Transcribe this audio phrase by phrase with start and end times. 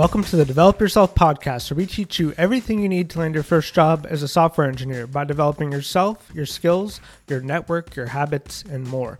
[0.00, 3.34] Welcome to the Develop Yourself podcast, where we teach you everything you need to land
[3.34, 8.06] your first job as a software engineer by developing yourself, your skills, your network, your
[8.06, 9.18] habits, and more.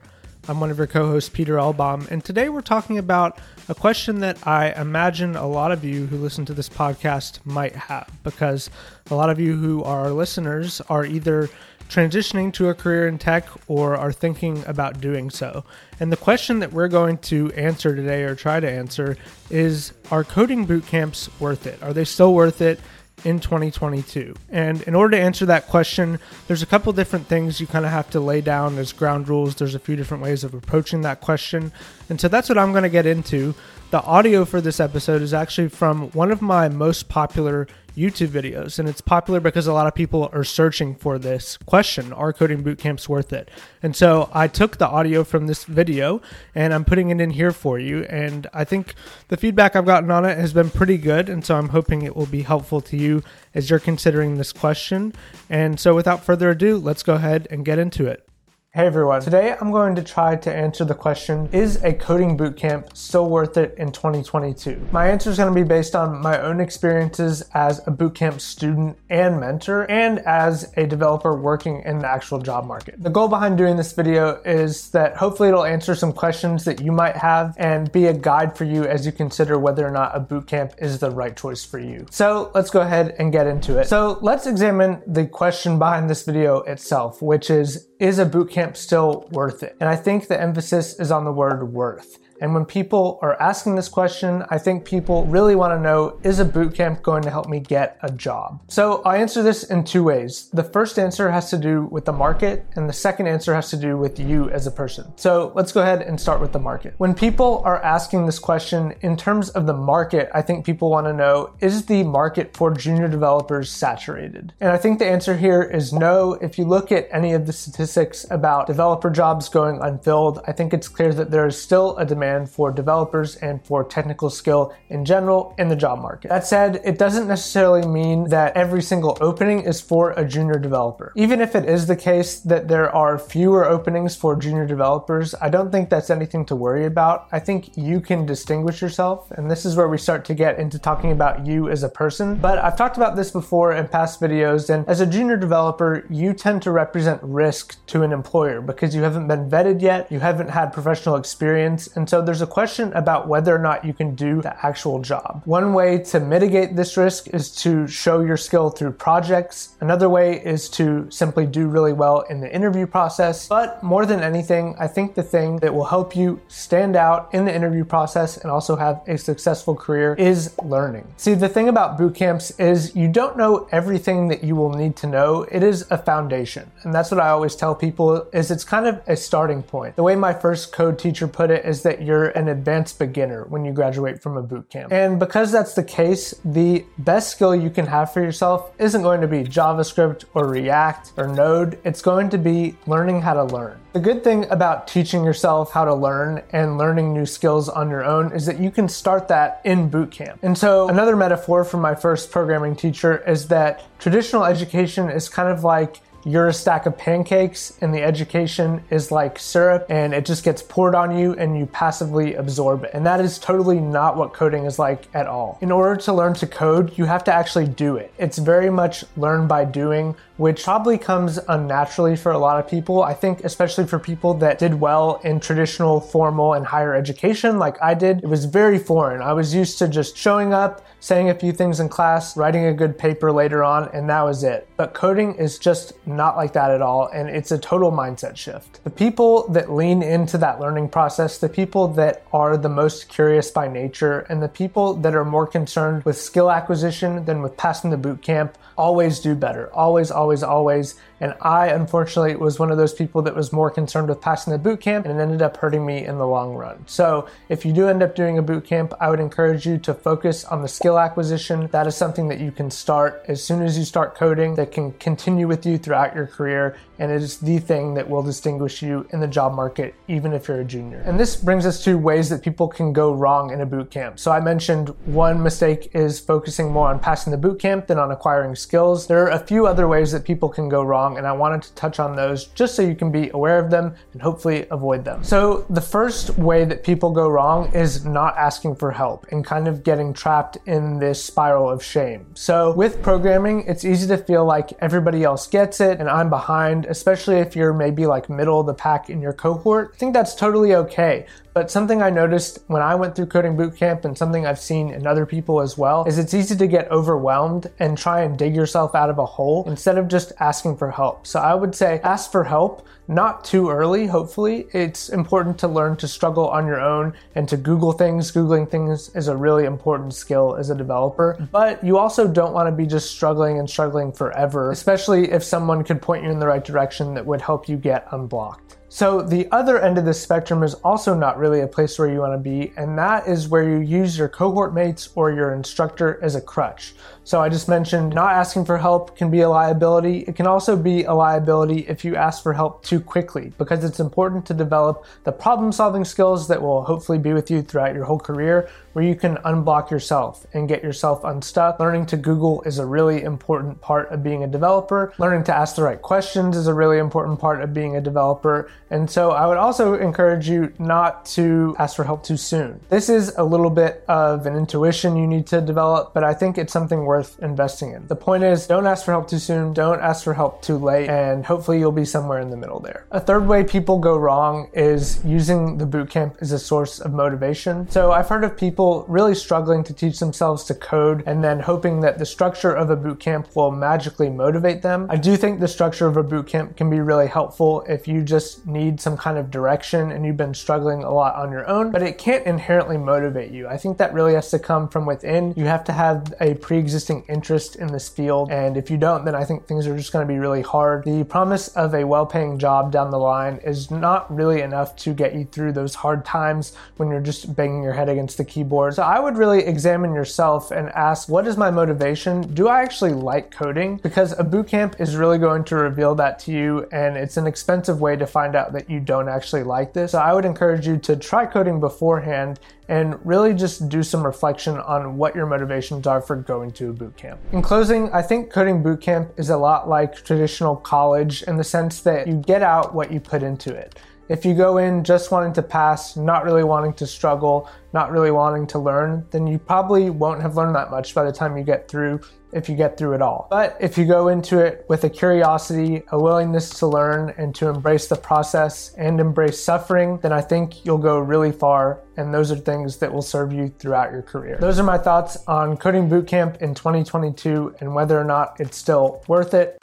[0.48, 3.38] I'm one of your co hosts, Peter Elbaum, and today we're talking about
[3.68, 7.76] a question that I imagine a lot of you who listen to this podcast might
[7.76, 8.70] have, because
[9.10, 11.50] a lot of you who are listeners are either
[11.90, 15.64] transitioning to a career in tech or are thinking about doing so.
[15.98, 19.16] And the question that we're going to answer today or try to answer
[19.50, 21.82] is Are coding boot camps worth it?
[21.82, 22.80] Are they still worth it?
[23.22, 24.34] in 2022?
[24.48, 27.90] And in order to answer that question, there's a couple different things you kind of
[27.90, 29.56] have to lay down as ground rules.
[29.56, 31.70] There's a few different ways of approaching that question.
[32.08, 33.54] And so that's what I'm going to get into.
[33.90, 38.78] The audio for this episode is actually from one of my most popular YouTube videos,
[38.78, 42.62] and it's popular because a lot of people are searching for this question Are coding
[42.62, 43.50] bootcamps worth it?
[43.82, 46.22] And so I took the audio from this video
[46.54, 48.04] and I'm putting it in here for you.
[48.04, 48.94] And I think
[49.26, 51.28] the feedback I've gotten on it has been pretty good.
[51.28, 53.24] And so I'm hoping it will be helpful to you
[53.56, 55.14] as you're considering this question.
[55.48, 58.29] And so without further ado, let's go ahead and get into it.
[58.72, 62.96] Hey everyone, today I'm going to try to answer the question Is a coding bootcamp
[62.96, 64.86] still worth it in 2022?
[64.92, 68.96] My answer is going to be based on my own experiences as a bootcamp student
[69.08, 73.02] and mentor, and as a developer working in the actual job market.
[73.02, 76.92] The goal behind doing this video is that hopefully it'll answer some questions that you
[76.92, 80.20] might have and be a guide for you as you consider whether or not a
[80.20, 82.06] bootcamp is the right choice for you.
[82.12, 83.88] So let's go ahead and get into it.
[83.88, 88.76] So let's examine the question behind this video itself, which is Is a bootcamp camp
[88.78, 89.76] still worth it?
[89.78, 92.16] And I think the emphasis is on the word worth.
[92.40, 96.40] And when people are asking this question, I think people really want to know is
[96.40, 98.60] a bootcamp going to help me get a job?
[98.68, 100.48] So I answer this in two ways.
[100.52, 103.76] The first answer has to do with the market, and the second answer has to
[103.76, 105.12] do with you as a person.
[105.16, 106.94] So let's go ahead and start with the market.
[106.96, 111.06] When people are asking this question in terms of the market, I think people want
[111.06, 114.54] to know is the market for junior developers saturated?
[114.60, 116.34] And I think the answer here is no.
[116.34, 120.72] If you look at any of the statistics about developer jobs going unfilled, I think
[120.72, 124.74] it's clear that there is still a demand demand for developers and for technical skill
[124.88, 126.28] in general in the job market.
[126.28, 131.12] That said, it doesn't necessarily mean that every single opening is for a junior developer.
[131.16, 135.48] Even if it is the case that there are fewer openings for junior developers, I
[135.48, 137.26] don't think that's anything to worry about.
[137.32, 140.78] I think you can distinguish yourself, and this is where we start to get into
[140.78, 142.36] talking about you as a person.
[142.36, 146.32] But I've talked about this before in past videos, and as a junior developer, you
[146.32, 150.50] tend to represent risk to an employer because you haven't been vetted yet, you haven't
[150.50, 154.42] had professional experience, and so there's a question about whether or not you can do
[154.42, 155.42] the actual job.
[155.44, 159.76] One way to mitigate this risk is to show your skill through projects.
[159.80, 163.48] Another way is to simply do really well in the interview process.
[163.48, 167.44] But more than anything, I think the thing that will help you stand out in
[167.44, 171.06] the interview process and also have a successful career is learning.
[171.16, 174.96] See, the thing about boot camps is you don't know everything that you will need
[174.96, 175.42] to know.
[175.50, 176.70] It is a foundation.
[176.82, 179.96] And that's what I always tell people is it's kind of a starting point.
[179.96, 183.64] The way my first code teacher put it is that you're an advanced beginner when
[183.64, 184.92] you graduate from a boot camp.
[184.92, 189.20] And because that's the case, the best skill you can have for yourself isn't going
[189.20, 191.78] to be JavaScript or React or Node.
[191.84, 193.78] It's going to be learning how to learn.
[193.92, 198.04] The good thing about teaching yourself how to learn and learning new skills on your
[198.04, 200.40] own is that you can start that in boot camp.
[200.42, 205.48] And so another metaphor from my first programming teacher is that traditional education is kind
[205.48, 210.24] of like you're a stack of pancakes and the education is like syrup and it
[210.26, 212.90] just gets poured on you and you passively absorb it.
[212.92, 215.58] And that is totally not what coding is like at all.
[215.60, 218.12] In order to learn to code, you have to actually do it.
[218.18, 223.02] It's very much learn by doing, which probably comes unnaturally for a lot of people.
[223.02, 227.80] I think, especially for people that did well in traditional, formal, and higher education, like
[227.82, 229.22] I did, it was very foreign.
[229.22, 232.74] I was used to just showing up, saying a few things in class, writing a
[232.74, 234.68] good paper later on, and that was it.
[234.76, 238.82] But coding is just not like that at all, and it's a total mindset shift.
[238.84, 243.50] The people that lean into that learning process, the people that are the most curious
[243.50, 247.90] by nature, and the people that are more concerned with skill acquisition than with passing
[247.90, 249.72] the boot camp always do better.
[249.72, 250.94] Always, always, always.
[251.20, 254.58] And I, unfortunately, was one of those people that was more concerned with passing the
[254.58, 256.82] boot camp and it ended up hurting me in the long run.
[256.86, 259.92] So if you do end up doing a boot camp, I would encourage you to
[259.92, 261.68] focus on the skill acquisition.
[261.72, 264.92] That is something that you can start as soon as you start coding that can
[264.94, 266.76] continue with you throughout your career.
[266.98, 270.48] And it is the thing that will distinguish you in the job market, even if
[270.48, 271.00] you're a junior.
[271.00, 274.18] And this brings us to ways that people can go wrong in a boot camp.
[274.18, 278.10] So I mentioned one mistake is focusing more on passing the boot camp than on
[278.10, 279.06] acquiring skills.
[279.06, 281.74] There are a few other ways that people can go wrong and I wanted to
[281.74, 285.22] touch on those just so you can be aware of them and hopefully avoid them.
[285.22, 289.68] So, the first way that people go wrong is not asking for help and kind
[289.68, 292.26] of getting trapped in this spiral of shame.
[292.34, 296.86] So, with programming, it's easy to feel like everybody else gets it and I'm behind,
[296.86, 299.92] especially if you're maybe like middle of the pack in your cohort.
[299.94, 301.26] I think that's totally okay.
[301.52, 305.06] But something I noticed when I went through coding bootcamp and something I've seen in
[305.06, 308.94] other people as well is it's easy to get overwhelmed and try and dig yourself
[308.94, 311.26] out of a hole instead of just asking for help.
[311.26, 314.68] So I would say ask for help, not too early, hopefully.
[314.72, 318.30] It's important to learn to struggle on your own and to Google things.
[318.30, 321.36] Googling things is a really important skill as a developer.
[321.50, 325.82] But you also don't want to be just struggling and struggling forever, especially if someone
[325.82, 328.76] could point you in the right direction that would help you get unblocked.
[328.92, 332.18] So the other end of the spectrum is also not really a place where you
[332.18, 336.18] want to be, and that is where you use your cohort mates or your instructor
[336.22, 336.94] as a crutch.
[337.30, 340.24] So I just mentioned not asking for help can be a liability.
[340.26, 344.00] It can also be a liability if you ask for help too quickly because it's
[344.00, 348.02] important to develop the problem solving skills that will hopefully be with you throughout your
[348.02, 351.78] whole career where you can unblock yourself and get yourself unstuck.
[351.78, 355.14] Learning to Google is a really important part of being a developer.
[355.18, 358.68] Learning to ask the right questions is a really important part of being a developer.
[358.90, 362.80] And so I would also encourage you not to ask for help too soon.
[362.88, 366.58] This is a little bit of an intuition you need to develop, but I think
[366.58, 368.06] it's something worth investing in.
[368.06, 371.08] The point is don't ask for help too soon, don't ask for help too late,
[371.08, 373.06] and hopefully you'll be somewhere in the middle there.
[373.10, 377.88] A third way people go wrong is using the bootcamp as a source of motivation.
[377.90, 381.58] So I've heard of people people really struggling to teach themselves to code and then
[381.58, 385.08] hoping that the structure of a bootcamp will magically motivate them.
[385.10, 388.64] I do think the structure of a bootcamp can be really helpful if you just
[388.64, 392.00] need some kind of direction and you've been struggling a lot on your own, but
[392.00, 393.66] it can't inherently motivate you.
[393.66, 395.52] I think that really has to come from within.
[395.56, 399.24] You have to have a pre existing interest in this field, and if you don't,
[399.24, 401.04] then I think things are just going to be really hard.
[401.04, 405.12] The promise of a well paying job down the line is not really enough to
[405.12, 408.94] get you through those hard times when you're just banging your head against the keyboard.
[408.94, 412.54] So I would really examine yourself and ask, what is my motivation?
[412.54, 413.96] Do I actually like coding?
[413.96, 418.00] Because a bootcamp is really going to reveal that to you, and it's an expensive
[418.00, 420.12] way to find out that you don't actually like this.
[420.12, 424.76] So I would encourage you to try coding beforehand and really just do some reflection
[424.78, 427.38] on what your motivations are for going to a bootcamp.
[427.52, 432.02] In closing, I think coding bootcamp is a lot like traditional college in the sense
[432.02, 433.98] that you get out what you put into it.
[434.30, 438.30] If you go in just wanting to pass, not really wanting to struggle, not really
[438.30, 441.64] wanting to learn, then you probably won't have learned that much by the time you
[441.64, 442.20] get through,
[442.52, 443.48] if you get through it all.
[443.50, 447.70] But if you go into it with a curiosity, a willingness to learn, and to
[447.70, 452.00] embrace the process and embrace suffering, then I think you'll go really far.
[452.16, 454.58] And those are things that will serve you throughout your career.
[454.60, 459.24] Those are my thoughts on Coding Bootcamp in 2022 and whether or not it's still
[459.26, 459.82] worth it.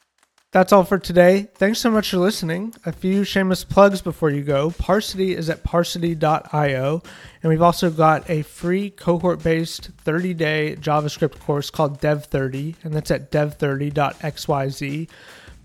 [0.52, 1.50] That's all for today.
[1.56, 2.74] Thanks so much for listening.
[2.86, 4.72] A few shameless plugs before you go.
[4.72, 7.02] Parsity is at parsity.io,
[7.44, 12.94] and we've also got a free cohort based 30 day JavaScript course called Dev30, and
[12.94, 15.10] that's at dev30.xyz.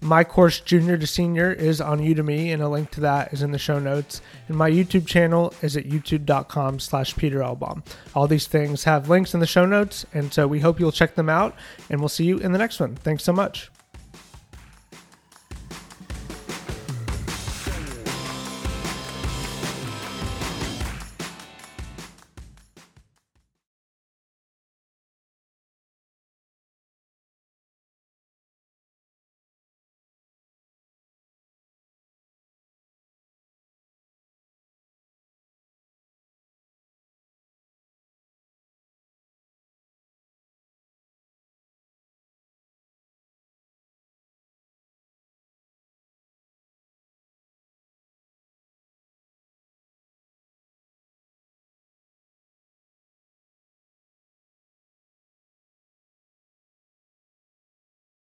[0.00, 3.52] My course, Junior to Senior, is on Udemy, and a link to that is in
[3.52, 4.20] the show notes.
[4.49, 7.40] And my YouTube channel is at youtube.com slash Peter.
[7.44, 11.14] All these things have links in the show notes, and so we hope you'll check
[11.14, 11.55] them out,
[11.88, 12.96] and we'll see you in the next one.
[12.96, 13.70] Thanks so much.